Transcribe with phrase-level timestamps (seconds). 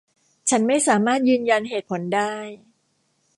[0.49, 2.33] ฉันไม่สามารถยืนยันเหตุผลได้